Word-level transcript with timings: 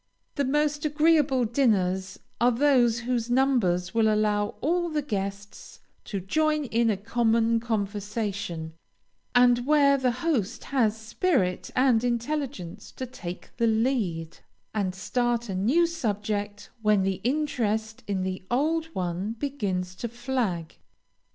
The 0.33 0.45
most 0.45 0.83
agreeable 0.83 1.45
dinners 1.45 2.17
are 2.39 2.51
those 2.51 3.01
whose 3.01 3.29
numbers 3.29 3.93
will 3.93 4.11
allow 4.11 4.55
all 4.59 4.89
the 4.89 5.03
guests 5.03 5.79
to 6.05 6.19
join 6.19 6.65
in 6.65 6.89
a 6.89 6.97
common 6.97 7.59
conversation, 7.59 8.73
and 9.35 9.67
where 9.67 9.97
the 9.99 10.09
host 10.25 10.63
has 10.63 10.97
spirit 10.97 11.69
and 11.75 12.03
intelligence 12.03 12.91
to 12.93 13.05
take 13.05 13.51
the 13.57 13.67
lead, 13.67 14.39
and 14.73 14.95
start 14.95 15.49
a 15.49 15.53
new 15.53 15.85
subject 15.85 16.71
when 16.81 17.03
the 17.03 17.21
interest 17.23 18.03
in 18.07 18.23
the 18.23 18.41
old 18.49 18.85
one 18.95 19.33
begins 19.33 19.93
to 19.97 20.07
flag. 20.07 20.77